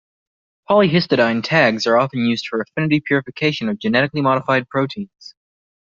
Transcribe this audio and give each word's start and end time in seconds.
Polyhistidine-tags 0.67 1.85
are 1.85 1.95
often 1.95 2.25
used 2.25 2.47
for 2.47 2.59
affinity 2.59 3.01
purification 3.01 3.69
of 3.69 3.77
genetically 3.77 4.21
modified 4.23 4.67
proteins. 4.67 5.35